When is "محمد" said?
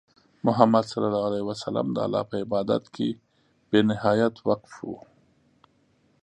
0.47-0.83